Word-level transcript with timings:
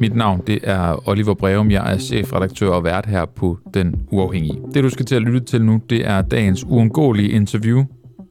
Mit 0.00 0.14
navn 0.14 0.42
det 0.46 0.58
er 0.62 1.08
Oliver 1.08 1.34
Breum. 1.34 1.70
Jeg 1.70 1.92
er 1.92 1.98
chefredaktør 1.98 2.68
og 2.68 2.84
vært 2.84 3.06
her 3.06 3.24
på 3.24 3.58
Den 3.74 3.94
Uafhængige. 4.10 4.58
Det 4.74 4.84
du 4.84 4.90
skal 4.90 5.06
til 5.06 5.14
at 5.14 5.22
lytte 5.22 5.46
til 5.46 5.62
nu, 5.64 5.80
det 5.90 6.06
er 6.06 6.22
dagens 6.22 6.64
uundgåelige 6.64 7.28
interview. 7.28 7.84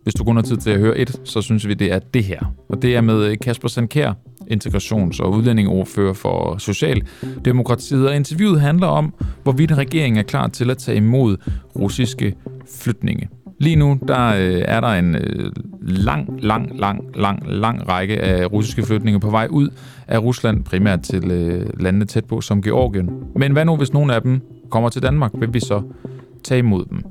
Hvis 0.03 0.13
du 0.13 0.23
kun 0.23 0.35
har 0.35 0.43
tid 0.43 0.57
til 0.57 0.69
at 0.69 0.79
høre 0.79 0.97
et, 0.97 1.21
så 1.23 1.41
synes 1.41 1.67
vi, 1.67 1.73
det 1.73 1.93
er 1.93 1.99
det 1.99 2.23
her. 2.23 2.53
Og 2.69 2.81
det 2.81 2.95
er 2.95 3.01
med 3.01 3.37
Kasper 3.37 3.67
Sankær, 3.67 4.13
integrations- 4.51 5.19
og 5.19 5.31
udlændingeordfører 5.31 6.13
for 6.13 6.57
Socialdemokratiet. 6.57 8.07
Og 8.07 8.15
interviewet 8.15 8.61
handler 8.61 8.87
om, 8.87 9.13
hvorvidt 9.43 9.77
regeringen 9.77 10.19
er 10.19 10.23
klar 10.23 10.47
til 10.47 10.71
at 10.71 10.77
tage 10.77 10.97
imod 10.97 11.37
russiske 11.75 12.35
flytninge. 12.81 13.29
Lige 13.59 13.75
nu 13.75 13.99
der 14.07 14.27
øh, 14.27 14.61
er 14.65 14.79
der 14.79 14.87
en 14.87 15.15
øh, 15.15 15.51
lang, 15.81 16.39
lang, 16.41 16.79
lang, 16.79 17.01
lang, 17.15 17.43
lang 17.47 17.89
række 17.89 18.19
af 18.19 18.51
russiske 18.53 18.83
flytninger 18.83 19.19
på 19.19 19.29
vej 19.29 19.47
ud 19.49 19.69
af 20.07 20.19
Rusland, 20.23 20.63
primært 20.63 21.01
til 21.01 21.31
øh, 21.31 21.69
landene 21.79 22.05
tæt 22.05 22.25
på 22.25 22.41
som 22.41 22.61
Georgien. 22.61 23.09
Men 23.35 23.51
hvad 23.51 23.65
nu, 23.65 23.75
hvis 23.75 23.93
nogle 23.93 24.15
af 24.15 24.21
dem 24.21 24.41
kommer 24.69 24.89
til 24.89 25.01
Danmark? 25.01 25.31
Vil 25.39 25.53
vi 25.53 25.59
så 25.59 25.81
tage 26.43 26.59
imod 26.59 26.85
dem? 26.85 27.03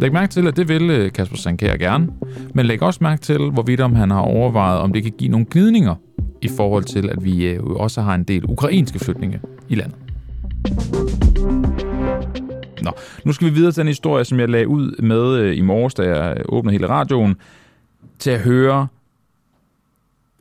Læg 0.00 0.12
mærke 0.12 0.30
til, 0.30 0.46
at 0.46 0.56
det 0.56 0.68
vil 0.68 0.90
øh, 0.90 1.12
Kasper 1.12 1.36
Sankær 1.36 1.76
gerne, 1.76 2.08
men 2.54 2.66
læg 2.66 2.82
også 2.82 2.98
mærke 3.02 3.22
til, 3.22 3.38
hvorvidt 3.38 3.80
om 3.80 3.94
han 3.94 4.10
har 4.10 4.20
overvejet, 4.20 4.80
om 4.80 4.92
det 4.92 5.02
kan 5.02 5.12
give 5.18 5.30
nogle 5.30 5.46
glidninger 5.46 5.94
i 6.42 6.48
forhold 6.56 6.84
til, 6.84 7.10
at 7.10 7.24
vi 7.24 7.46
øh, 7.46 7.62
også 7.62 8.02
har 8.02 8.14
en 8.14 8.24
del 8.24 8.44
ukrainske 8.44 8.98
flytninge 8.98 9.40
i 9.68 9.74
landet. 9.74 9.96
Nå, 12.84 12.92
nu 13.24 13.32
skal 13.32 13.46
vi 13.46 13.52
videre 13.52 13.72
til 13.72 13.80
en 13.80 13.86
historie, 13.86 14.24
som 14.24 14.40
jeg 14.40 14.48
lagde 14.48 14.68
ud 14.68 15.02
med 15.02 15.38
øh, 15.38 15.56
i 15.56 15.60
morges, 15.60 15.94
da 15.94 16.02
jeg 16.02 16.36
øh, 16.38 16.44
åbnede 16.48 16.72
hele 16.72 16.88
radioen, 16.88 17.36
til 18.18 18.30
at 18.30 18.40
høre, 18.40 18.86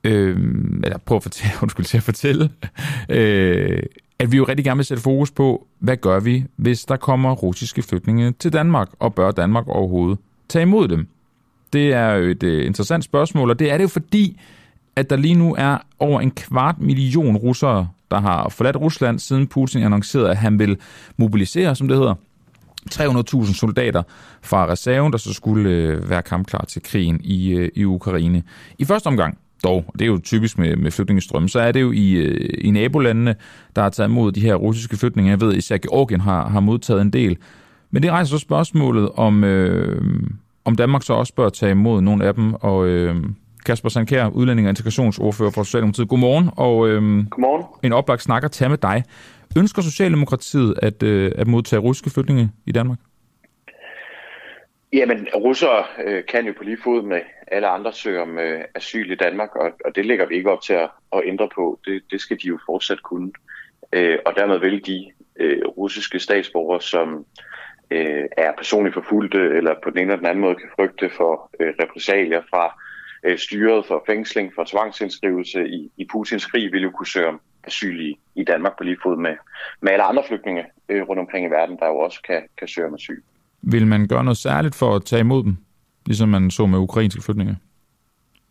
øh, 0.03 0.37
eller 0.83 0.97
prøve 0.97 1.17
at 1.17 1.23
fortælle, 1.23 1.53
undskyld, 1.63 1.85
til 1.85 1.97
at 1.97 2.03
fortælle, 2.03 2.49
øh, 3.09 3.83
at 4.19 4.31
vi 4.31 4.37
jo 4.37 4.43
rigtig 4.43 4.65
gerne 4.65 4.77
vil 4.77 4.85
sætte 4.85 5.03
fokus 5.03 5.31
på, 5.31 5.67
hvad 5.79 5.97
gør 5.97 6.19
vi, 6.19 6.45
hvis 6.55 6.85
der 6.85 6.95
kommer 6.95 7.31
russiske 7.31 7.81
flygtninge 7.81 8.31
til 8.31 8.53
Danmark, 8.53 8.89
og 8.99 9.13
bør 9.13 9.31
Danmark 9.31 9.67
overhovedet 9.67 10.19
tage 10.49 10.63
imod 10.63 10.87
dem? 10.87 11.07
Det 11.73 11.93
er 11.93 12.11
jo 12.11 12.29
et 12.29 12.43
øh, 12.43 12.65
interessant 12.65 13.03
spørgsmål, 13.03 13.49
og 13.49 13.59
det 13.59 13.71
er 13.71 13.77
det 13.77 13.83
jo 13.83 13.87
fordi, 13.87 14.39
at 14.95 15.09
der 15.09 15.15
lige 15.15 15.35
nu 15.35 15.55
er 15.57 15.77
over 15.99 16.21
en 16.21 16.31
kvart 16.31 16.79
million 16.79 17.37
russere, 17.37 17.87
der 18.11 18.19
har 18.19 18.49
forladt 18.49 18.75
Rusland, 18.75 19.19
siden 19.19 19.47
Putin 19.47 19.83
annoncerede, 19.83 20.29
at 20.29 20.37
han 20.37 20.59
vil 20.59 20.77
mobilisere, 21.17 21.75
som 21.75 21.87
det 21.87 21.97
hedder, 21.97 22.15
300.000 22.91 23.53
soldater 23.53 24.03
fra 24.41 24.67
reserven, 24.67 25.11
der 25.11 25.17
så 25.17 25.33
skulle 25.33 25.69
øh, 25.69 26.09
være 26.09 26.21
kampklar 26.21 26.65
til 26.67 26.81
krigen 26.83 27.21
i, 27.23 27.51
øh, 27.51 27.69
i 27.75 27.85
Ukraine. 27.85 28.43
I 28.79 28.85
første 28.85 29.07
omgang, 29.07 29.37
dog, 29.63 29.85
og 29.87 29.93
det 29.99 30.01
er 30.01 30.09
jo 30.09 30.19
typisk 30.23 30.57
med, 30.57 30.75
med 30.75 30.91
flygtningestrømme, 30.91 31.49
så 31.49 31.59
er 31.59 31.71
det 31.71 31.81
jo 31.81 31.91
i, 31.91 32.11
øh, 32.11 32.49
i 32.57 32.71
nabolandene, 32.71 33.35
der 33.75 33.81
har 33.81 33.89
taget 33.89 34.09
imod 34.09 34.31
de 34.31 34.41
her 34.41 34.55
russiske 34.55 34.97
flygtninge. 34.97 35.31
Jeg 35.31 35.41
ved, 35.41 35.53
især 35.53 35.77
Georgien 35.77 36.21
har, 36.21 36.49
har 36.49 36.59
modtaget 36.59 37.01
en 37.01 37.13
del. 37.13 37.37
Men 37.91 38.03
det 38.03 38.11
rejser 38.11 38.37
så 38.37 38.41
spørgsmålet, 38.41 39.09
om, 39.15 39.43
øh, 39.43 40.23
om 40.65 40.75
Danmark 40.75 41.03
så 41.03 41.13
også 41.13 41.33
bør 41.33 41.49
tage 41.49 41.71
imod 41.71 42.01
nogle 42.01 42.25
af 42.25 42.33
dem. 42.33 42.53
Og 42.53 42.87
øh, 42.87 43.15
Kasper 43.63 43.89
Sandkær, 43.89 44.27
udlænding 44.27 44.67
og 44.67 44.69
integrationsordfører 44.69 45.51
for 45.51 45.63
Socialdemokratiet. 45.63 46.09
Godmorgen. 46.09 46.49
Og, 46.57 46.87
øh, 46.89 47.01
Godmorgen. 47.29 47.65
En 47.83 47.93
oplagt 47.93 48.21
snakker 48.21 48.49
tage 48.49 48.69
med 48.69 48.77
dig. 48.77 49.03
Ønsker 49.57 49.81
Socialdemokratiet 49.81 50.75
at, 50.81 51.03
øh, 51.03 51.31
at 51.35 51.47
modtage 51.47 51.79
russiske 51.79 52.09
flygtninge 52.09 52.51
i 52.65 52.71
Danmark? 52.71 52.97
Jamen, 54.93 55.27
russere 55.35 55.83
øh, 56.05 56.23
kan 56.25 56.45
jo 56.45 56.53
på 56.57 56.63
lige 56.63 56.77
fod 56.83 57.03
med 57.03 57.21
alle 57.47 57.67
andre 57.67 57.93
søge 57.93 58.21
om 58.21 58.39
øh, 58.39 58.63
asyl 58.75 59.11
i 59.11 59.15
Danmark, 59.15 59.55
og, 59.55 59.71
og 59.85 59.95
det 59.95 60.05
lægger 60.05 60.25
vi 60.25 60.35
ikke 60.35 60.51
op 60.51 60.61
til 60.61 60.73
at, 60.73 60.89
at 61.15 61.21
ændre 61.25 61.49
på. 61.55 61.79
Det, 61.85 62.03
det 62.11 62.21
skal 62.21 62.37
de 62.37 62.47
jo 62.47 62.59
fortsat 62.65 63.03
kunne. 63.03 63.31
Øh, 63.93 64.17
og 64.25 64.33
dermed 64.35 64.59
vil 64.59 64.85
de 64.85 65.11
øh, 65.39 65.65
russiske 65.65 66.19
statsborgere, 66.19 66.81
som 66.81 67.25
øh, 67.91 68.25
er 68.37 68.51
personligt 68.57 68.93
forfulgte 68.93 69.37
eller 69.37 69.73
på 69.83 69.89
den 69.89 69.97
ene 69.97 70.01
eller 70.01 70.17
den 70.17 70.25
anden 70.25 70.41
måde 70.41 70.55
kan 70.55 70.69
frygte 70.75 71.09
for 71.09 71.49
øh, 71.59 71.73
repressalier 71.81 72.41
fra 72.49 72.82
øh, 73.25 73.37
styret 73.37 73.85
for 73.85 74.03
fængsling, 74.05 74.51
for 74.55 74.63
tvangsindskrivelse 74.63 75.67
i, 75.67 75.91
i 75.97 76.07
Putins 76.11 76.45
krig, 76.45 76.71
vil 76.71 76.83
jo 76.83 76.91
kunne 76.91 77.07
søge 77.07 77.27
om 77.27 77.41
asyl 77.63 77.99
i, 77.99 78.19
i 78.35 78.43
Danmark 78.43 78.77
på 78.77 78.83
lige 78.83 78.97
fod 79.03 79.17
med, 79.17 79.35
med 79.81 79.91
alle 79.91 80.03
andre 80.03 80.23
flygtninge 80.27 80.65
øh, 80.89 81.01
rundt 81.01 81.19
omkring 81.19 81.45
i 81.45 81.49
verden, 81.49 81.77
der 81.79 81.87
jo 81.87 81.97
også 81.97 82.19
kan, 82.27 82.41
kan 82.57 82.67
søge 82.67 82.87
om 82.87 82.93
asyl. 82.93 83.21
Vil 83.61 83.87
man 83.87 84.07
gøre 84.07 84.23
noget 84.23 84.37
særligt 84.37 84.75
for 84.75 84.95
at 84.95 85.05
tage 85.05 85.19
imod 85.19 85.43
dem, 85.43 85.57
ligesom 86.05 86.29
man 86.29 86.51
så 86.51 86.65
med 86.65 86.79
ukrainske 86.79 87.21
flygtninge? 87.21 87.57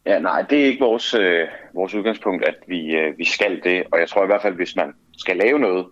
Ja, 0.06 0.18
nej, 0.18 0.42
det 0.42 0.60
er 0.60 0.64
ikke 0.64 0.84
vores, 0.84 1.14
øh, 1.14 1.48
vores 1.74 1.94
udgangspunkt, 1.94 2.44
at 2.44 2.54
vi, 2.68 2.96
øh, 2.96 3.18
vi 3.18 3.24
skal 3.24 3.60
det. 3.64 3.82
Og 3.92 4.00
jeg 4.00 4.08
tror 4.08 4.22
i 4.22 4.26
hvert 4.26 4.42
fald, 4.42 4.54
hvis 4.54 4.76
man 4.76 4.92
skal 5.16 5.36
lave 5.36 5.58
noget, 5.58 5.86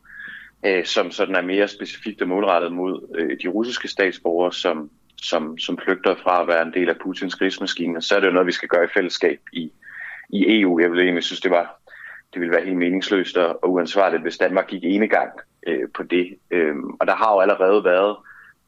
øh, 0.67 0.85
som 0.85 1.11
sådan 1.11 1.35
er 1.35 1.43
mere 1.43 1.69
specifikt 1.69 2.23
og 2.23 2.29
målrettet 2.29 2.73
mod 2.73 3.17
øh, 3.19 3.37
de 3.43 3.49
russiske 3.49 3.89
statsborgere, 3.89 4.53
som, 4.53 4.91
som, 5.23 5.59
som 5.59 5.79
flygter 5.85 6.15
fra 6.23 6.43
at 6.43 6.49
være 6.49 6.63
en 6.63 6.75
del 6.75 6.89
af 6.89 6.97
Putins 7.03 7.35
krigsmaskine, 7.35 8.03
så 8.03 8.17
er 8.17 8.21
det 8.21 8.27
jo 8.27 8.33
noget, 8.33 8.47
vi 8.47 8.53
skal 8.53 8.69
gøre 8.69 8.85
i 8.85 8.95
fællesskab 8.95 9.41
i, 9.53 9.73
i 10.29 10.61
EU. 10.61 10.81
Jeg 10.81 10.91
vil 10.91 11.01
egentlig 11.01 11.25
synes, 11.25 11.41
det 11.41 11.51
var 11.51 11.81
det 12.33 12.41
ville 12.41 12.53
være 12.53 12.65
helt 12.65 12.77
meningsløst 12.77 13.37
og 13.37 13.71
uansvarligt, 13.71 14.23
hvis 14.23 14.39
Danmark 14.39 14.67
gik 14.67 14.85
ene 14.85 15.09
gang 15.09 15.31
øh, 15.67 15.89
på 15.95 16.03
det. 16.03 16.37
Øhm, 16.51 16.91
og 17.01 17.07
der 17.07 17.15
har 17.15 17.33
jo 17.35 17.41
allerede 17.41 17.85
været 17.85 18.17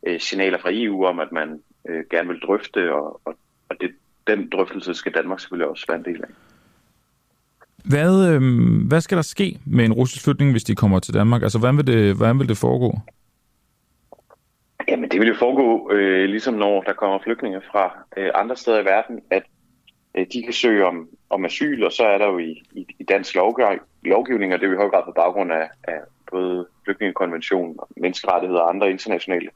øh, 0.06 0.20
signaler 0.20 0.58
fra 0.58 0.70
EU 0.72 1.06
om, 1.06 1.20
at 1.20 1.32
man 1.32 1.60
øh, 1.88 2.04
gerne 2.10 2.28
vil 2.28 2.40
drøfte, 2.40 2.94
og, 2.94 3.20
og, 3.24 3.34
og 3.68 3.76
det, 3.80 3.90
den 4.26 4.48
drøftelse 4.48 4.94
skal 4.94 5.12
Danmark 5.12 5.40
selvfølgelig 5.40 5.68
også 5.68 5.84
være 5.88 5.98
en 5.98 6.04
del 6.04 6.22
af. 6.22 6.28
Hvad, 7.84 8.28
øh, 8.30 8.42
hvad 8.88 9.00
skal 9.00 9.16
der 9.16 9.22
ske 9.22 9.58
med 9.66 9.84
en 9.84 9.92
russisk 9.92 10.24
flytning, 10.24 10.50
hvis 10.50 10.64
de 10.64 10.74
kommer 10.74 10.98
til 10.98 11.14
Danmark? 11.14 11.42
Altså, 11.42 11.58
hvordan 11.58 11.76
vil 11.76 11.86
det, 11.86 12.16
hvordan 12.16 12.38
vil 12.38 12.48
det 12.48 12.56
foregå? 12.56 12.98
Jamen, 14.88 15.10
det 15.10 15.20
vil 15.20 15.28
jo 15.28 15.34
foregå, 15.34 15.92
øh, 15.92 16.24
ligesom 16.24 16.54
når 16.54 16.82
der 16.82 16.92
kommer 16.92 17.18
flygtninge 17.18 17.60
fra 17.72 17.98
øh, 18.16 18.30
andre 18.34 18.56
steder 18.56 18.80
i 18.80 18.84
verden, 18.84 19.20
at 19.30 19.42
øh, 20.14 20.26
de 20.32 20.42
kan 20.42 20.52
søge 20.52 20.86
om, 20.86 21.08
om 21.30 21.44
asyl, 21.44 21.84
og 21.84 21.92
så 21.92 22.04
er 22.04 22.18
der 22.18 22.26
jo 22.26 22.38
i, 22.38 22.62
i, 22.72 22.86
i 22.98 23.04
dansk 23.04 23.34
lovgivning, 24.02 24.54
og 24.54 24.60
det 24.60 24.66
er 24.66 24.70
jo 24.70 24.74
i 24.74 24.82
høj 24.82 24.88
grad 24.88 25.04
på 25.04 25.12
baggrund 25.12 25.52
af, 25.52 25.68
af 25.84 26.00
både 26.30 26.66
flygtningekonventionen, 26.84 27.74
og 27.78 27.88
menneskerettigheder 27.96 28.60
og 28.60 28.68
andre 28.68 28.90
internationale 28.90 29.50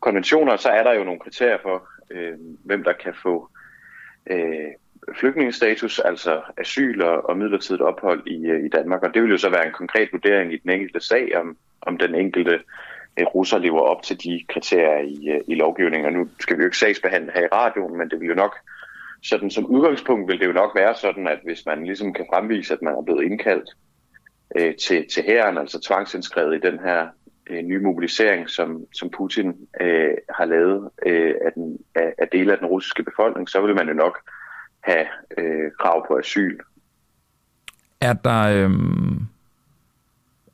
konventioner, 0.00 0.56
så 0.56 0.68
er 0.68 0.82
der 0.82 0.92
jo 0.92 1.04
nogle 1.04 1.20
kriterier 1.20 1.58
for, 1.62 1.88
øh, 2.10 2.34
hvem 2.64 2.84
der 2.84 2.92
kan 2.92 3.14
få 3.22 3.50
øh, 4.26 4.68
flygtningestatus, 5.14 5.98
altså 5.98 6.42
asyl 6.56 7.02
og, 7.02 7.28
og 7.28 7.36
midlertidigt 7.36 7.82
ophold 7.82 8.26
i, 8.26 8.46
øh, 8.46 8.64
i 8.64 8.68
Danmark. 8.68 9.02
Og 9.02 9.14
det 9.14 9.22
vil 9.22 9.30
jo 9.30 9.38
så 9.38 9.50
være 9.50 9.66
en 9.66 9.72
konkret 9.72 10.08
vurdering 10.12 10.52
i 10.52 10.56
den 10.56 10.70
enkelte 10.70 11.00
sag, 11.00 11.36
om, 11.36 11.56
om 11.80 11.98
den 11.98 12.14
enkelte 12.14 12.52
øh, 12.52 12.60
Øh, 13.18 13.26
russer 13.26 13.58
lever 13.58 13.80
op 13.80 14.02
til 14.02 14.22
de 14.22 14.44
kriterier 14.48 14.98
i, 14.98 15.28
øh, 15.28 15.40
i 15.48 15.54
lovgivningen. 15.54 16.06
Og 16.06 16.12
nu 16.12 16.28
skal 16.40 16.56
vi 16.56 16.62
jo 16.62 16.66
ikke 16.66 16.78
sagsbehandle 16.78 17.32
her 17.34 17.42
i 17.42 17.52
radioen, 17.52 17.98
men 17.98 18.10
det 18.10 18.20
vil 18.20 18.28
jo 18.28 18.34
nok 18.34 18.56
sådan 19.22 19.50
som 19.50 19.66
udgangspunkt 19.66 20.28
vil 20.28 20.40
det 20.40 20.46
jo 20.46 20.52
nok 20.52 20.74
være 20.74 20.94
sådan, 20.94 21.28
at 21.28 21.38
hvis 21.44 21.66
man 21.66 21.84
ligesom 21.84 22.12
kan 22.12 22.26
fremvise, 22.32 22.74
at 22.74 22.82
man 22.82 22.94
er 22.94 23.02
blevet 23.02 23.24
indkaldt 23.24 23.70
øh, 24.56 24.74
til, 24.76 25.06
til 25.14 25.22
hæren, 25.22 25.58
altså 25.58 25.80
tvangsindskrevet 25.80 26.56
i 26.56 26.70
den 26.70 26.78
her 26.78 27.08
øh, 27.50 27.62
nye 27.62 27.80
mobilisering, 27.80 28.50
som, 28.50 28.84
som 28.94 29.10
Putin 29.10 29.54
øh, 29.80 30.14
har 30.38 30.44
lavet 30.44 30.90
øh, 31.06 31.34
af, 31.44 31.52
den, 31.52 31.78
af, 31.94 32.14
af 32.18 32.28
dele 32.32 32.52
af 32.52 32.58
den 32.58 32.66
russiske 32.66 33.02
befolkning, 33.02 33.48
så 33.48 33.60
vil 33.60 33.74
man 33.74 33.88
jo 33.88 33.94
nok 33.94 34.18
have 34.80 35.06
øh, 35.38 35.70
krav 35.80 36.06
på 36.08 36.18
asyl. 36.18 36.58
Er 38.00 38.12
der, 38.12 38.42
øh, 38.42 38.70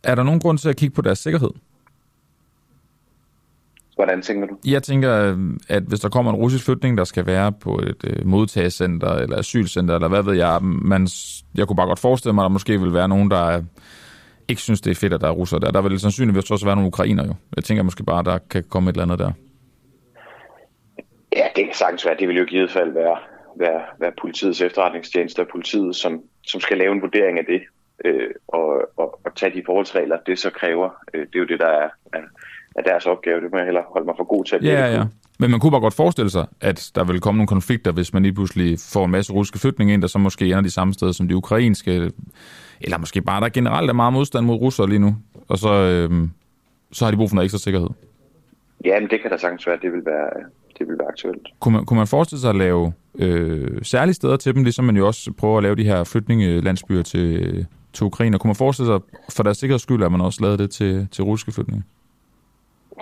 er 0.02 0.14
der 0.14 0.22
nogen 0.22 0.40
grund 0.40 0.58
til 0.58 0.68
at 0.68 0.76
kigge 0.76 0.94
på 0.94 1.02
deres 1.02 1.18
sikkerhed? 1.18 1.50
Hvordan 3.94 4.22
tænker 4.22 4.46
du? 4.46 4.56
Jeg 4.66 4.82
tænker, 4.82 5.36
at 5.68 5.82
hvis 5.82 6.00
der 6.00 6.08
kommer 6.08 6.32
en 6.32 6.38
russisk 6.38 6.64
flytning, 6.64 6.98
der 6.98 7.04
skal 7.04 7.26
være 7.26 7.52
på 7.52 7.78
et 7.78 8.04
øh, 8.06 8.26
modtagelsescenter 8.26 9.12
eller 9.12 9.38
asylcenter, 9.38 9.94
eller 9.94 10.08
hvad 10.08 10.22
ved 10.22 10.34
jeg, 10.34 10.58
man, 10.62 11.08
jeg 11.54 11.66
kunne 11.66 11.76
bare 11.76 11.86
godt 11.86 11.98
forestille 11.98 12.32
mig, 12.34 12.42
at 12.42 12.48
der 12.48 12.52
måske 12.52 12.80
vil 12.80 12.94
være 12.94 13.08
nogen, 13.08 13.30
der 13.30 13.62
ikke 14.48 14.62
synes, 14.62 14.80
det 14.80 14.90
er 14.90 14.94
fedt, 14.94 15.12
at 15.12 15.20
der 15.20 15.26
er 15.26 15.32
russere 15.32 15.60
der. 15.60 15.70
Der 15.70 15.82
vil 15.82 16.00
sandsynligvis 16.00 16.50
også 16.50 16.66
være 16.66 16.76
nogle 16.76 16.86
ukrainer 16.86 17.26
jo. 17.26 17.34
Jeg 17.56 17.64
tænker 17.64 17.82
måske 17.82 18.04
bare, 18.04 18.22
der 18.22 18.38
kan 18.50 18.64
komme 18.68 18.90
et 18.90 18.94
eller 18.94 19.02
andet 19.02 19.18
der. 19.18 19.32
Ja, 21.36 21.46
det 21.56 21.64
kan 21.64 21.74
sagtens 21.74 22.06
være. 22.06 22.16
Det 22.18 22.28
vil 22.28 22.36
jo 22.36 22.42
i 22.42 22.46
givet 22.46 22.70
fald 22.70 22.92
være, 22.92 23.18
være, 23.56 23.82
være 24.00 24.12
politiets 24.20 24.60
efterretningstjeneste 24.60 25.40
og 25.40 25.48
politiet, 25.52 25.96
som, 25.96 26.22
som 26.46 26.60
skal 26.60 26.78
lave 26.78 26.92
en 26.92 27.02
vurdering 27.02 27.38
af 27.38 27.44
det 27.44 27.62
øh, 28.04 28.30
og, 28.48 28.68
og, 28.96 29.20
og 29.24 29.34
tage 29.36 29.54
de 29.54 29.62
forholdsregler, 29.66 30.18
det 30.26 30.38
så 30.38 30.50
kræver. 30.50 30.90
Øh, 31.14 31.26
det 31.26 31.34
er 31.34 31.38
jo 31.38 31.46
det, 31.46 31.60
der 31.60 31.68
er, 31.68 31.88
er 32.12 32.22
er 32.74 32.82
deres 32.82 33.06
opgave. 33.06 33.40
Det 33.40 33.52
må 33.52 33.58
jeg 33.58 33.64
hellere 33.64 33.84
holde 33.92 34.06
mig 34.06 34.14
for 34.16 34.24
god 34.24 34.44
til 34.44 34.56
at 34.56 34.64
Ja, 34.64 34.94
ja. 34.94 35.04
Men 35.38 35.50
man 35.50 35.60
kunne 35.60 35.70
bare 35.70 35.80
godt 35.80 35.94
forestille 35.94 36.30
sig, 36.30 36.46
at 36.60 36.90
der 36.94 37.04
vil 37.04 37.20
komme 37.20 37.38
nogle 37.38 37.48
konflikter, 37.48 37.92
hvis 37.92 38.12
man 38.12 38.22
lige 38.22 38.32
pludselig 38.32 38.78
får 38.92 39.04
en 39.04 39.10
masse 39.10 39.32
russiske 39.32 39.58
flygtninge 39.58 39.94
ind, 39.94 40.02
der 40.02 40.08
så 40.08 40.18
måske 40.18 40.44
ender 40.44 40.60
de 40.60 40.70
samme 40.70 40.94
steder 40.94 41.12
som 41.12 41.28
de 41.28 41.36
ukrainske, 41.36 42.10
eller 42.80 42.98
måske 42.98 43.22
bare 43.22 43.40
der 43.40 43.48
generelt 43.48 43.90
er 43.90 43.94
meget 43.94 44.12
modstand 44.12 44.46
mod 44.46 44.54
russere 44.54 44.88
lige 44.88 44.98
nu, 44.98 45.16
og 45.48 45.58
så, 45.58 45.72
øhm, 45.72 46.30
så 46.92 47.04
har 47.04 47.10
de 47.10 47.16
brug 47.16 47.28
for 47.28 47.34
noget 47.34 47.46
ekstra 47.46 47.58
sikkerhed. 47.58 47.88
Ja, 48.84 49.00
men 49.00 49.10
det 49.10 49.22
kan 49.22 49.30
da 49.30 49.36
sagtens 49.36 49.66
være, 49.66 49.78
det 49.82 49.92
vil 49.92 50.04
være, 50.04 50.30
det 50.78 50.88
vil 50.88 50.98
være 50.98 51.08
aktuelt. 51.08 51.48
Kunne 51.60 51.74
man, 51.74 51.84
kunne 51.84 51.96
man 51.96 52.06
forestille 52.06 52.40
sig 52.40 52.50
at 52.50 52.56
lave 52.56 52.92
øh, 53.18 53.78
særlige 53.82 54.14
steder 54.14 54.36
til 54.36 54.54
dem, 54.54 54.62
ligesom 54.64 54.84
man 54.84 54.96
jo 54.96 55.06
også 55.06 55.32
prøver 55.32 55.56
at 55.56 55.62
lave 55.62 55.74
de 55.74 55.84
her 55.84 56.04
flytningelandsbyer 56.04 57.02
til, 57.02 57.66
til 57.92 58.04
Ukraine? 58.04 58.38
Kunne 58.38 58.48
man 58.48 58.56
forestille 58.56 58.86
sig, 58.86 59.00
for 59.36 59.42
deres 59.42 59.58
sikkerheds 59.58 59.82
skyld, 59.82 60.02
at 60.02 60.12
man 60.12 60.20
også 60.20 60.42
lavede 60.42 60.58
det 60.58 60.70
til, 60.70 61.08
til 61.12 61.24
russiske 61.24 61.52
flygtninge? 61.52 61.84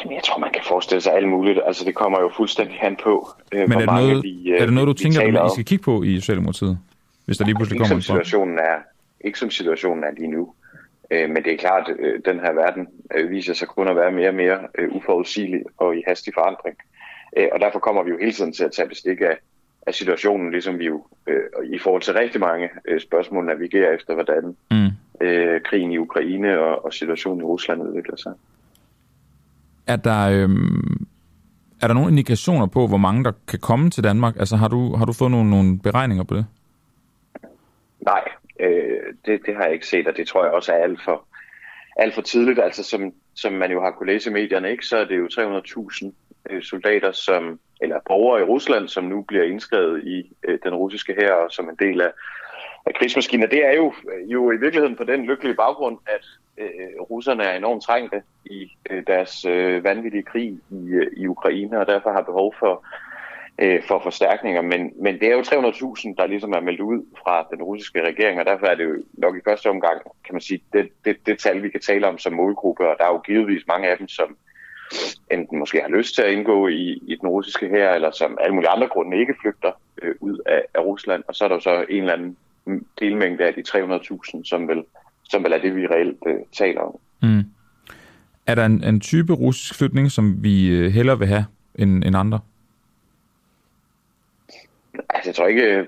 Jamen, 0.00 0.14
jeg 0.14 0.22
tror, 0.24 0.38
man 0.38 0.52
kan 0.52 0.62
forestille 0.68 1.00
sig 1.00 1.12
alt 1.14 1.28
muligt. 1.28 1.60
Altså, 1.66 1.84
det 1.84 1.94
kommer 1.94 2.20
jo 2.20 2.30
fuldstændig 2.36 2.78
hen 2.80 2.96
på, 3.02 3.28
øh, 3.52 3.68
Men 3.68 3.72
er 3.72 3.78
det, 3.78 3.86
noget, 3.86 4.22
vi, 4.22 4.50
øh, 4.50 4.60
er 4.60 4.64
det 4.64 4.74
noget, 4.74 4.88
du 4.88 4.92
tænker, 4.92 5.20
at 5.20 5.46
I 5.46 5.54
skal 5.54 5.64
kigge 5.64 5.84
på 5.84 6.02
i 6.02 6.20
Socialdemokratiet? 6.20 6.78
Hvis 7.24 7.36
der 7.38 7.44
lige 7.44 7.54
pludselig 7.54 7.76
ikke 7.76 7.88
kommer 7.88 8.02
som 8.02 8.14
situationen 8.14 8.58
er, 8.58 8.78
Ikke 9.20 9.38
som 9.38 9.50
situationen 9.50 10.04
er 10.04 10.10
lige 10.10 10.30
nu. 10.30 10.52
Øh, 11.10 11.30
men 11.30 11.44
det 11.44 11.52
er 11.52 11.56
klart, 11.56 11.88
at 11.88 11.96
øh, 11.98 12.20
den 12.24 12.40
her 12.40 12.52
verden 12.52 12.88
øh, 13.14 13.30
viser 13.30 13.54
sig 13.54 13.68
kun 13.68 13.88
at 13.88 13.96
være 13.96 14.12
mere 14.12 14.28
og 14.28 14.34
mere 14.34 14.58
øh, 14.78 14.88
uforudsigelig 14.92 15.62
og 15.78 15.96
i 15.96 16.02
hastig 16.06 16.34
forandring. 16.34 16.76
Øh, 17.36 17.48
og 17.52 17.60
derfor 17.60 17.78
kommer 17.78 18.02
vi 18.02 18.10
jo 18.10 18.18
hele 18.18 18.32
tiden 18.32 18.52
til 18.52 18.64
at 18.64 18.72
tage 18.72 18.88
bestik 18.88 19.20
af, 19.20 19.36
af 19.86 19.94
situationen, 19.94 20.50
ligesom 20.50 20.78
vi 20.78 20.86
jo 20.86 21.04
øh, 21.26 21.42
i 21.72 21.78
forhold 21.78 22.02
til 22.02 22.14
rigtig 22.14 22.40
mange 22.40 22.68
øh, 22.88 23.00
spørgsmål 23.00 23.46
navigerer 23.46 23.94
efter, 23.94 24.14
hvordan 24.14 24.56
mm. 24.70 25.26
øh, 25.26 25.60
krigen 25.60 25.92
i 25.92 25.98
Ukraine 25.98 26.60
og, 26.60 26.84
og 26.84 26.94
situationen 26.94 27.40
i 27.40 27.44
Rusland 27.44 27.82
udvikler 27.82 28.16
sig. 28.16 28.32
Er 29.92 29.96
der, 29.96 30.22
øhm, 30.30 31.06
er 31.82 31.86
der 31.86 31.94
nogle 31.94 32.10
indikationer 32.10 32.66
på, 32.66 32.86
hvor 32.86 32.96
mange 32.96 33.24
der 33.24 33.32
kan 33.48 33.58
komme 33.58 33.90
til 33.90 34.04
Danmark? 34.04 34.36
Altså 34.36 34.56
har 34.56 34.68
du, 34.68 34.96
har 34.96 35.04
du 35.04 35.12
fået 35.12 35.30
nogle, 35.30 35.50
nogle 35.50 35.78
beregninger 35.78 36.24
på 36.24 36.34
det? 36.34 36.46
Nej, 38.00 38.24
øh, 38.60 39.00
det, 39.26 39.40
det 39.46 39.54
har 39.56 39.64
jeg 39.64 39.72
ikke 39.72 39.86
set, 39.86 40.06
og 40.08 40.16
det 40.16 40.28
tror 40.28 40.44
jeg 40.44 40.52
også 40.52 40.72
er 40.72 40.76
alt 40.76 41.00
for, 41.04 41.24
alt 41.96 42.14
for 42.14 42.22
tidligt. 42.22 42.58
Altså 42.58 42.82
som, 42.84 43.12
som 43.34 43.52
man 43.52 43.70
jo 43.72 43.82
har 43.82 43.90
kunne 43.90 44.12
læse 44.12 44.30
i 44.30 44.32
medierne, 44.32 44.70
ikke, 44.70 44.86
så 44.86 44.96
er 44.96 45.04
det 45.04 45.18
jo 45.18 45.26
300.000 45.26 46.12
øh, 46.50 46.62
soldater, 46.62 47.12
som, 47.12 47.60
eller 47.80 47.98
borgere 48.06 48.40
i 48.40 48.44
Rusland, 48.44 48.88
som 48.88 49.04
nu 49.04 49.22
bliver 49.22 49.44
indskrevet 49.44 50.04
i 50.04 50.32
øh, 50.48 50.58
den 50.64 50.74
russiske 50.74 51.14
her 51.14 51.48
som 51.50 51.68
en 51.68 51.76
del 51.88 52.00
af, 52.00 52.10
af 52.86 52.94
krigsmaskiner, 52.94 53.46
Det 53.46 53.64
er 53.64 53.72
jo, 53.72 53.94
øh, 54.12 54.32
jo 54.32 54.50
i 54.50 54.56
virkeligheden 54.56 54.96
på 54.96 55.04
den 55.04 55.24
lykkelige 55.24 55.54
baggrund, 55.54 55.98
at 56.06 56.24
øh, 56.58 57.00
russerne 57.00 57.44
er 57.44 57.56
enormt 57.56 57.82
trængte 57.82 58.22
i 58.44 58.72
øh, 58.90 59.02
deres 59.06 59.44
øh, 59.44 59.84
vanvittige 59.84 60.22
krig 60.22 60.58
i, 60.70 60.88
øh, 60.88 61.06
i 61.16 61.26
Ukraine, 61.26 61.80
og 61.80 61.86
derfor 61.86 62.12
har 62.12 62.22
behov 62.22 62.54
for, 62.58 62.86
øh, 63.58 63.82
for 63.88 64.00
forstærkninger. 64.02 64.62
Men, 64.62 64.92
men 64.96 65.20
det 65.20 65.28
er 65.28 65.32
jo 65.32 65.40
300.000, 65.40 66.14
der 66.18 66.26
ligesom 66.26 66.52
er 66.52 66.60
meldt 66.60 66.80
ud 66.80 67.06
fra 67.18 67.46
den 67.50 67.62
russiske 67.62 68.06
regering, 68.06 68.40
og 68.40 68.46
derfor 68.46 68.66
er 68.66 68.74
det 68.74 68.84
jo 68.84 69.02
nok 69.12 69.36
i 69.36 69.44
første 69.44 69.70
omgang, 69.70 70.02
kan 70.24 70.34
man 70.34 70.40
sige, 70.40 70.62
det, 70.72 70.88
det, 71.04 71.26
det 71.26 71.38
tal, 71.38 71.62
vi 71.62 71.68
kan 71.68 71.80
tale 71.80 72.08
om 72.08 72.18
som 72.18 72.32
målgruppe, 72.32 72.88
og 72.88 72.96
der 72.98 73.04
er 73.04 73.12
jo 73.12 73.18
givetvis 73.18 73.66
mange 73.66 73.88
af 73.88 73.98
dem, 73.98 74.08
som 74.08 74.36
enten 75.30 75.58
måske 75.58 75.80
har 75.80 75.88
lyst 75.88 76.14
til 76.14 76.22
at 76.22 76.32
indgå 76.32 76.68
i, 76.68 77.02
i 77.06 77.16
den 77.20 77.28
russiske 77.28 77.68
her, 77.68 77.90
eller 77.90 78.10
som 78.10 78.38
alle 78.40 78.54
mulige 78.54 78.70
andre 78.70 78.88
grunde 78.88 79.18
ikke 79.18 79.34
flygter 79.40 79.72
øh, 80.02 80.14
ud 80.20 80.38
af, 80.46 80.62
af 80.74 80.80
Rusland. 80.80 81.24
Og 81.28 81.34
så 81.34 81.44
er 81.44 81.48
der 81.48 81.56
jo 81.56 81.60
så 81.60 81.84
en 81.88 82.00
eller 82.00 82.12
anden 82.12 82.36
delmængde 83.00 83.44
af 83.44 83.54
de 83.54 83.62
300.000, 83.68 84.44
som 84.44 84.68
vel, 84.68 84.84
som 85.24 85.44
vel 85.44 85.52
er 85.52 85.58
det, 85.58 85.76
vi 85.76 85.86
reelt 85.86 86.18
øh, 86.26 86.36
taler 86.52 86.80
om. 86.80 86.98
Mm. 87.22 87.44
Er 88.46 88.54
der 88.54 88.66
en, 88.66 88.84
en 88.84 89.00
type 89.00 89.32
russisk 89.32 89.78
flytning, 89.78 90.10
som 90.10 90.42
vi 90.42 90.68
øh, 90.68 90.92
hellere 90.92 91.18
vil 91.18 91.28
have 91.28 91.44
end, 91.74 92.04
end 92.04 92.16
andre? 92.16 92.40
Altså, 94.94 95.28
jeg 95.28 95.34
tror 95.34 95.46
ikke, 95.46 95.86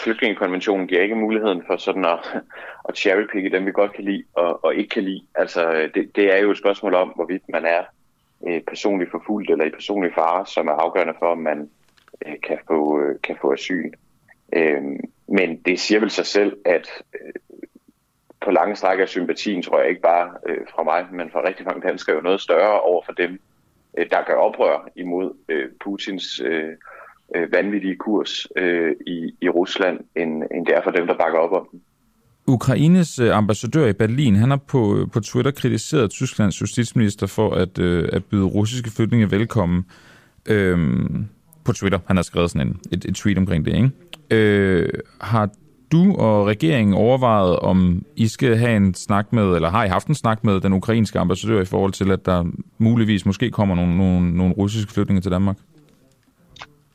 flygtningekonventionen 0.00 0.86
giver 0.86 1.02
ikke 1.02 1.14
muligheden 1.14 1.62
for 1.66 1.76
sådan 1.76 2.04
at, 2.04 2.18
at 2.88 2.98
cherrypicke 2.98 3.50
dem, 3.50 3.66
vi 3.66 3.72
godt 3.72 3.92
kan 3.92 4.04
lide 4.04 4.24
og, 4.34 4.64
og 4.64 4.74
ikke 4.74 4.88
kan 4.88 5.04
lide. 5.04 5.22
Altså, 5.34 5.90
det, 5.94 6.16
det 6.16 6.34
er 6.34 6.38
jo 6.38 6.50
et 6.50 6.58
spørgsmål 6.58 6.94
om, 6.94 7.08
hvorvidt 7.08 7.42
man 7.48 7.64
er 7.64 7.82
øh, 8.46 8.60
personligt 8.60 9.10
forfulgt 9.10 9.50
eller 9.50 9.64
i 9.64 9.70
personlig 9.70 10.12
fare, 10.14 10.46
som 10.46 10.68
er 10.68 10.72
afgørende 10.72 11.14
for, 11.18 11.26
om 11.26 11.38
man 11.38 11.70
øh, 12.26 12.34
kan, 12.46 12.58
få, 12.66 13.00
øh, 13.00 13.20
kan 13.22 13.36
få 13.40 13.52
asyl. 13.52 13.90
Øh, 14.52 14.82
men 15.30 15.56
det 15.56 15.80
siger 15.80 16.00
vel 16.00 16.10
sig 16.10 16.26
selv, 16.26 16.56
at 16.64 16.88
øh, 17.14 17.32
på 18.44 18.50
lange 18.50 18.76
stræk 18.76 19.00
er 19.00 19.06
sympatien, 19.06 19.62
tror 19.62 19.80
jeg 19.80 19.88
ikke 19.88 20.02
bare 20.02 20.30
øh, 20.48 20.60
fra 20.74 20.82
mig, 20.82 21.06
men 21.12 21.30
fra 21.30 21.48
rigtig 21.48 21.66
mange 21.66 21.88
danskere, 21.88 22.16
jo 22.16 22.22
noget 22.22 22.40
større 22.40 22.80
over 22.80 23.02
for 23.04 23.12
dem, 23.12 23.40
øh, 23.98 24.06
der 24.10 24.24
gør 24.26 24.34
oprør 24.34 24.88
imod 24.96 25.30
øh, 25.48 25.68
Putins 25.84 26.40
øh, 26.40 26.72
øh, 27.34 27.52
vanvittige 27.52 27.96
kurs 27.96 28.46
øh, 28.56 28.92
i, 29.06 29.34
i 29.40 29.48
Rusland, 29.48 30.00
end, 30.16 30.42
end 30.54 30.66
det 30.66 30.74
er 30.76 30.82
for 30.82 30.90
dem, 30.90 31.06
der 31.06 31.14
bakker 31.14 31.38
op 31.38 31.52
om 31.52 31.68
den. 31.70 31.80
Ukraines 32.46 33.18
øh, 33.18 33.36
ambassadør 33.36 33.86
i 33.86 33.92
Berlin, 33.92 34.36
han 34.36 34.50
har 34.50 34.56
på, 34.56 34.96
øh, 34.96 35.10
på 35.10 35.20
Twitter 35.20 35.50
kritiseret 35.50 36.10
Tysklands 36.10 36.60
justitsminister 36.60 37.26
for 37.26 37.50
at, 37.50 37.78
øh, 37.78 38.08
at 38.12 38.24
byde 38.24 38.44
russiske 38.44 38.90
flygtninge 38.90 39.30
velkommen. 39.30 39.86
Øhm, 40.48 41.26
på 41.64 41.72
Twitter, 41.72 41.98
han 42.06 42.16
har 42.16 42.22
skrevet 42.22 42.50
sådan 42.50 42.66
en, 42.66 42.80
et, 42.92 43.04
et 43.04 43.14
tweet 43.14 43.38
omkring 43.38 43.64
det, 43.64 43.74
ikke? 43.74 43.90
Øh, 44.30 44.88
har 45.20 45.50
du 45.92 46.14
og 46.16 46.46
regeringen 46.46 46.94
overvejet, 46.94 47.56
om 47.58 48.04
I 48.16 48.28
skal 48.28 48.56
have 48.56 48.76
en 48.76 48.94
snak 48.94 49.32
med, 49.32 49.54
eller 49.54 49.70
har 49.70 49.84
I 49.84 49.88
haft 49.88 50.06
en 50.06 50.14
snak 50.14 50.44
med 50.44 50.60
den 50.60 50.72
ukrainske 50.72 51.18
ambassadør 51.18 51.60
i 51.62 51.64
forhold 51.64 51.92
til, 51.92 52.10
at 52.10 52.26
der 52.26 52.44
muligvis 52.78 53.26
måske 53.26 53.50
kommer 53.50 53.74
nogle, 53.74 53.96
nogle, 53.96 54.36
nogle 54.36 54.54
russiske 54.54 54.92
flygtninge 54.92 55.20
til 55.20 55.30
Danmark? 55.30 55.56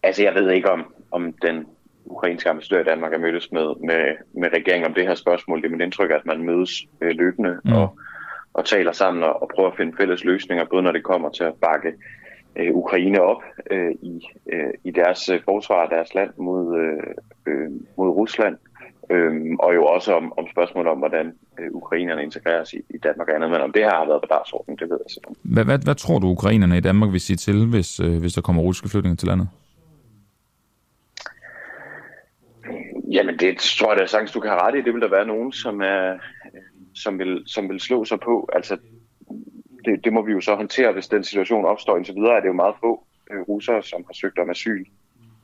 Altså, 0.03 0.23
jeg 0.23 0.33
ved 0.35 0.51
ikke, 0.51 0.71
om, 0.71 0.93
om 1.11 1.33
den 1.41 1.65
ukrainske 2.05 2.49
ambassadør 2.49 2.81
i 2.81 2.83
Danmark 2.83 3.13
er 3.13 3.17
mødtes 3.17 3.51
med, 3.51 3.85
med, 3.87 4.03
med 4.41 4.49
regeringen 4.53 4.87
om 4.87 4.93
det 4.93 5.07
her 5.07 5.15
spørgsmål. 5.15 5.61
Det 5.61 5.67
er 5.67 5.71
mit 5.71 5.81
indtryk, 5.81 6.11
at 6.11 6.25
man 6.25 6.43
mødes 6.43 6.85
øh, 7.01 7.15
løbende 7.15 7.59
mm. 7.63 7.73
og, 7.73 7.97
og 8.53 8.65
taler 8.65 8.91
sammen 8.91 9.23
og, 9.23 9.41
og 9.41 9.49
prøver 9.55 9.69
at 9.69 9.77
finde 9.77 9.97
fælles 9.97 10.23
løsninger, 10.23 10.65
både 10.65 10.83
når 10.83 10.91
det 10.91 11.03
kommer 11.03 11.29
til 11.29 11.43
at 11.43 11.53
bakke 11.61 11.93
øh, 12.55 12.75
Ukraine 12.75 13.21
op 13.21 13.43
øh, 13.71 13.91
i, 14.01 14.27
øh, 14.53 14.73
i 14.83 14.91
deres 14.91 15.29
øh, 15.29 15.41
forsvar 15.45 15.83
af 15.83 15.89
deres 15.89 16.13
land 16.13 16.31
mod, 16.37 16.79
øh, 16.79 17.13
øh, 17.45 17.71
mod 17.97 18.09
Rusland, 18.09 18.57
Øhm, 19.09 19.55
og 19.59 19.75
jo 19.75 19.85
også 19.85 20.13
om, 20.13 20.33
om 20.37 20.45
spørgsmålet 20.51 20.91
om, 20.91 20.97
hvordan 20.97 21.33
øh, 21.59 21.67
ukrainerne 21.71 22.23
integreres 22.23 22.73
i, 22.73 22.77
i 22.77 22.97
Danmark 22.97 23.27
og 23.29 23.35
andet. 23.35 23.49
Men 23.49 23.61
om 23.61 23.71
det 23.71 23.83
her 23.83 23.95
har 23.95 24.05
været 24.05 24.21
på 24.21 24.27
dagsordenen, 24.29 24.77
det 24.79 24.89
ved 24.89 24.99
jeg 25.05 25.11
simpelthen. 25.11 25.53
Hvad, 25.53 25.65
hvad, 25.65 25.79
hvad 25.83 25.95
tror 25.95 26.19
du, 26.19 26.27
ukrainerne 26.27 26.77
i 26.77 26.81
Danmark 26.81 27.11
vil 27.11 27.21
sige 27.21 27.37
til, 27.37 27.65
hvis, 27.65 27.99
øh, 27.99 28.17
hvis 28.19 28.33
der 28.33 28.41
kommer 28.41 28.61
russiske 28.61 28.89
flygtninge 28.89 29.15
til 29.15 29.27
landet? 29.27 29.47
Jamen, 33.11 33.37
det 33.39 33.57
tror 33.57 33.91
jeg 33.91 33.99
da 33.99 34.05
sagtens, 34.05 34.31
du 34.31 34.39
kan 34.39 34.49
have 34.49 34.61
ret 34.61 34.75
i. 34.75 34.81
Det 34.81 34.93
vil 34.93 35.01
der 35.01 35.09
være 35.09 35.27
nogen, 35.27 35.51
som, 35.51 35.81
er, 35.81 36.13
øh, 36.13 36.61
som, 36.95 37.19
vil, 37.19 37.43
som 37.45 37.69
vil 37.69 37.79
slå 37.79 38.05
sig 38.05 38.19
på. 38.19 38.49
Altså, 38.53 38.77
det, 39.85 40.05
det 40.05 40.13
må 40.13 40.21
vi 40.21 40.31
jo 40.31 40.41
så 40.41 40.55
håndtere, 40.55 40.91
hvis 40.91 41.07
den 41.07 41.23
situation 41.23 41.65
opstår. 41.65 41.97
Indtil 41.97 42.15
videre 42.15 42.35
er 42.35 42.39
det 42.39 42.47
jo 42.47 42.53
meget 42.53 42.75
få 42.79 43.03
øh, 43.31 43.41
russere, 43.41 43.83
som 43.83 44.03
har 44.07 44.13
søgt 44.13 44.39
om 44.39 44.49
asyl 44.49 44.85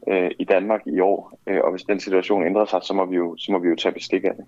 øh, 0.08 0.32
i 0.40 0.44
Danmark 0.44 0.82
i 0.86 1.00
år. 1.00 1.40
Øh, 1.48 1.60
og 1.64 1.72
hvis 1.72 1.84
den 1.84 2.00
situation 2.00 2.46
ændrer 2.46 2.66
sig, 2.66 2.80
så 2.84 2.94
må 2.94 3.06
vi 3.06 3.16
jo, 3.16 3.36
så 3.38 3.52
må 3.52 3.60
vi 3.60 3.70
jo 3.70 3.76
tage 3.76 3.94
bestik 3.94 4.24
af 4.24 4.36
det. 4.36 4.46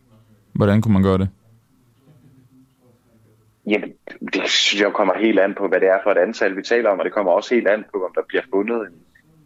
Hvordan 0.53 0.81
kunne 0.81 0.93
man 0.93 1.03
gøre 1.03 1.17
det? 1.17 1.29
Jamen, 3.67 3.93
det 4.33 4.50
synes 4.50 4.81
jeg 4.81 4.93
kommer 4.93 5.17
helt 5.17 5.39
an 5.39 5.55
på, 5.57 5.67
hvad 5.67 5.79
det 5.79 5.89
er 5.89 6.00
for 6.03 6.12
et 6.12 6.17
antal, 6.17 6.57
vi 6.57 6.62
taler 6.62 6.89
om, 6.89 7.00
og 7.00 7.05
det 7.05 7.13
kommer 7.13 7.31
også 7.31 7.55
helt 7.55 7.67
an 7.67 7.85
på, 7.93 8.05
om 8.05 8.12
der 8.15 8.21
bliver 8.27 8.43
fundet 8.53 8.81
en, 8.81 8.95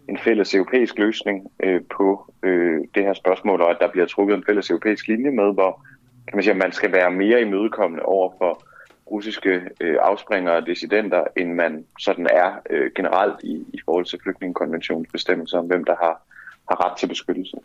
en 0.10 0.18
fælles 0.18 0.56
europæisk 0.56 0.98
løsning 0.98 1.48
øh, 1.64 1.82
på 1.98 2.34
øh, 2.44 2.80
det 2.96 3.04
her 3.04 3.14
spørgsmål, 3.14 3.62
og 3.62 3.70
at 3.70 3.78
der 3.82 3.92
bliver 3.92 4.06
trukket 4.08 4.36
en 4.36 4.44
fælles 4.48 4.70
europæisk 4.70 5.08
linje 5.08 5.32
med, 5.32 5.54
hvor 5.54 5.86
kan 6.28 6.38
man 6.38 6.44
sige, 6.44 6.52
at 6.52 6.58
man 6.58 6.72
skal 6.72 6.92
være 6.92 7.12
mere 7.12 7.42
imødekommende 7.42 8.04
over 8.04 8.34
for 8.38 8.67
russiske 9.12 9.62
øh, 9.82 9.98
afspringere 10.02 10.56
og 10.56 10.66
dissidenter, 10.66 11.24
end 11.36 11.54
man 11.54 11.86
sådan 12.00 12.28
er 12.32 12.52
øh, 12.70 12.92
generelt 12.96 13.44
i, 13.44 13.66
i 13.74 13.80
forhold 13.86 14.06
til 14.06 14.20
flygtningekonventionens 14.24 15.12
bestemmelser 15.12 15.58
om, 15.58 15.66
hvem 15.66 15.84
der 15.84 15.96
har, 16.02 16.22
har 16.70 16.86
ret 16.86 16.98
til 16.98 17.08
beskyttelse. 17.08 17.58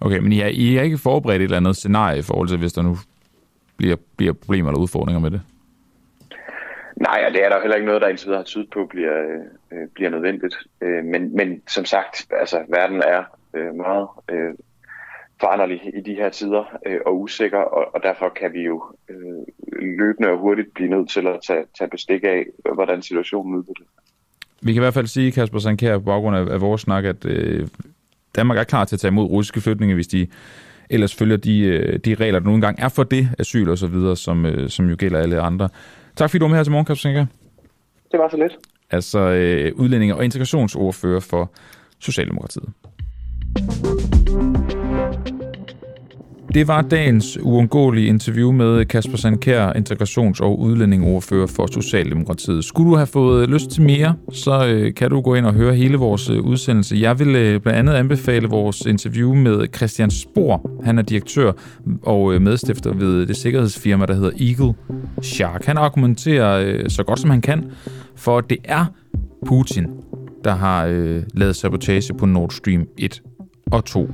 Okay, 0.00 0.18
men 0.18 0.32
I 0.32 0.40
er, 0.40 0.46
I 0.46 0.76
er 0.76 0.82
ikke 0.82 0.98
forberedt 0.98 1.40
et 1.40 1.44
eller 1.44 1.56
andet 1.56 1.76
scenarie 1.76 2.18
i 2.18 2.22
forhold 2.22 2.48
til, 2.48 2.58
hvis 2.58 2.72
der 2.72 2.82
nu 2.82 2.96
bliver, 3.76 3.96
bliver 4.16 4.32
problemer 4.32 4.70
eller 4.70 4.80
udfordringer 4.80 5.20
med 5.20 5.30
det? 5.30 5.42
Nej, 6.96 7.24
og 7.26 7.32
det 7.32 7.44
er 7.44 7.48
der 7.48 7.60
heller 7.60 7.76
ikke 7.76 7.86
noget, 7.86 8.02
der 8.02 8.08
indtil 8.08 8.26
videre 8.26 8.38
har 8.38 8.44
tydet 8.44 8.70
på, 8.70 8.86
bliver, 8.86 9.18
øh, 9.72 9.88
bliver 9.94 10.10
nødvendigt. 10.10 10.56
Øh, 10.80 11.04
men, 11.04 11.36
men 11.36 11.62
som 11.68 11.84
sagt, 11.84 12.26
altså, 12.30 12.64
verden 12.68 13.02
er 13.06 13.24
øh, 13.54 13.74
meget 13.74 14.08
øh, 14.28 14.54
foranderlig 15.42 15.80
i 15.98 16.00
de 16.00 16.14
her 16.14 16.28
tider 16.28 16.64
øh, 16.86 17.00
og 17.06 17.20
usikker, 17.20 17.58
og, 17.58 17.84
og 17.94 18.00
derfor 18.02 18.28
kan 18.40 18.52
vi 18.52 18.62
jo 18.62 18.76
øh, 19.10 19.42
løbende 19.98 20.28
og 20.28 20.38
hurtigt 20.38 20.74
blive 20.74 20.90
nødt 20.90 21.08
til 21.10 21.26
at 21.26 21.38
tage, 21.46 21.64
tage 21.78 21.90
bestik 21.90 22.24
af, 22.24 22.46
hvordan 22.74 23.02
situationen 23.02 23.54
udvikler 23.54 23.86
Vi 24.62 24.72
kan 24.72 24.80
i 24.80 24.84
hvert 24.84 24.94
fald 24.94 25.06
sige, 25.06 25.32
Kasper 25.32 25.58
Sankær, 25.58 25.98
på 25.98 26.04
baggrund 26.04 26.36
af, 26.36 26.46
af 26.54 26.60
vores 26.60 26.80
snak, 26.80 27.04
at 27.04 27.24
øh, 27.24 27.68
Danmark 28.36 28.58
er 28.58 28.64
klar 28.64 28.84
til 28.84 28.96
at 28.96 29.00
tage 29.00 29.12
imod 29.12 29.24
russiske 29.24 29.60
flygtninge, 29.60 29.94
hvis 29.94 30.06
de 30.06 30.26
ellers 30.90 31.14
følger 31.14 31.36
de, 31.36 31.58
øh, 31.60 31.98
de 31.98 32.14
regler, 32.14 32.38
der 32.38 32.46
nogle 32.46 32.60
gange 32.60 32.82
er 32.82 32.88
for 32.88 33.02
det, 33.02 33.28
asyl 33.38 33.68
og 33.68 33.78
så 33.78 33.86
videre, 33.86 34.16
som, 34.16 34.46
øh, 34.46 34.68
som 34.68 34.86
jo 34.86 34.96
gælder 34.98 35.18
alle 35.18 35.40
andre. 35.40 35.68
Tak 36.16 36.30
fordi 36.30 36.38
du 36.38 36.44
var 36.44 36.48
med 36.48 36.56
her 36.56 36.64
til 36.64 36.72
morgen, 36.72 36.86
Kasper 36.86 37.02
Sankær. 37.02 37.26
Det 38.12 38.20
var 38.20 38.28
så 38.28 38.36
lidt. 38.36 38.58
Altså 38.90 39.18
øh, 39.18 39.72
udlændinge- 39.74 40.16
og 40.16 40.24
integrationsordfører 40.24 41.20
for 41.20 41.50
Socialdemokratiet. 41.98 42.68
Det 46.54 46.68
var 46.68 46.82
dagens 46.82 47.38
uundgåelige 47.42 48.06
interview 48.06 48.52
med 48.52 48.84
Kasper 48.84 49.16
Sandkær, 49.16 49.72
integrations- 49.72 50.42
og 50.42 50.60
udlændingordfører 50.60 51.46
for 51.46 51.66
Socialdemokratiet. 51.72 52.64
Skulle 52.64 52.90
du 52.90 52.96
have 52.96 53.06
fået 53.06 53.48
lyst 53.48 53.70
til 53.70 53.82
mere, 53.82 54.14
så 54.32 54.66
øh, 54.66 54.94
kan 54.94 55.10
du 55.10 55.20
gå 55.20 55.34
ind 55.34 55.46
og 55.46 55.54
høre 55.54 55.74
hele 55.74 55.96
vores 55.96 56.30
øh, 56.30 56.40
udsendelse. 56.40 56.96
Jeg 56.96 57.18
vil 57.18 57.28
øh, 57.28 57.60
blandt 57.60 57.78
andet 57.78 57.92
anbefale 57.92 58.48
vores 58.48 58.80
interview 58.80 59.34
med 59.34 59.66
Christian 59.76 60.10
Spor. 60.10 60.70
Han 60.84 60.98
er 60.98 61.02
direktør 61.02 61.52
og 62.02 62.42
medstifter 62.42 62.94
ved 62.94 63.26
det 63.26 63.36
sikkerhedsfirma, 63.36 64.06
der 64.06 64.14
hedder 64.14 64.30
Eagle 64.40 64.74
Shark. 65.22 65.64
Han 65.64 65.78
argumenterer 65.78 66.88
så 66.88 67.02
godt 67.02 67.20
som 67.20 67.30
han 67.30 67.40
kan 67.40 67.64
for, 68.16 68.38
at 68.38 68.50
det 68.50 68.58
er 68.64 68.84
Putin, 69.46 69.86
der 70.44 70.54
har 70.54 70.86
lavet 71.34 71.56
sabotage 71.56 72.14
på 72.14 72.26
Nord 72.26 72.50
Stream 72.50 72.86
1 72.98 73.22
og 73.72 73.84
2 73.84 74.10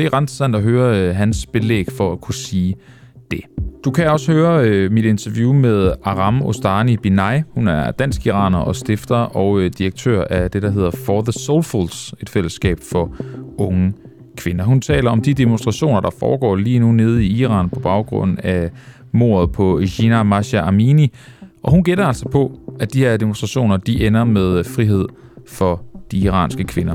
det 0.00 0.06
er 0.06 0.12
ret 0.12 0.20
interessant 0.20 0.56
at 0.56 0.62
høre 0.62 1.00
øh, 1.00 1.16
hans 1.16 1.46
belæg 1.46 1.86
for 1.96 2.12
at 2.12 2.20
kunne 2.20 2.34
sige 2.34 2.74
det. 3.30 3.40
Du 3.84 3.90
kan 3.90 4.10
også 4.10 4.32
høre 4.32 4.68
øh, 4.68 4.92
mit 4.92 5.04
interview 5.04 5.52
med 5.52 5.92
Aram 6.04 6.42
Ostani 6.42 6.96
Binay. 6.96 7.40
Hun 7.54 7.68
er 7.68 7.90
dansk-iraner 7.90 8.58
og 8.58 8.76
stifter 8.76 9.16
og 9.16 9.60
øh, 9.60 9.70
direktør 9.78 10.24
af 10.24 10.50
det, 10.50 10.62
der 10.62 10.70
hedder 10.70 10.90
For 10.90 11.22
the 11.22 11.32
Soulfuls, 11.32 12.14
et 12.20 12.28
fællesskab 12.28 12.78
for 12.90 13.16
unge 13.58 13.92
kvinder. 14.36 14.64
Hun 14.64 14.80
taler 14.80 15.10
om 15.10 15.22
de 15.22 15.34
demonstrationer, 15.34 16.00
der 16.00 16.10
foregår 16.20 16.56
lige 16.56 16.78
nu 16.78 16.92
nede 16.92 17.24
i 17.24 17.40
Iran 17.40 17.68
på 17.68 17.80
baggrund 17.80 18.38
af 18.42 18.70
mordet 19.12 19.52
på 19.52 19.80
Gina 19.86 20.22
Masha 20.22 20.60
Amini. 20.60 21.12
Og 21.62 21.70
hun 21.70 21.84
gætter 21.84 22.06
altså 22.06 22.28
på, 22.28 22.58
at 22.80 22.94
de 22.94 22.98
her 22.98 23.16
demonstrationer 23.16 23.76
de 23.76 24.06
ender 24.06 24.24
med 24.24 24.64
frihed 24.64 25.04
for 25.48 25.82
de 26.10 26.18
iranske 26.18 26.64
kvinder. 26.64 26.94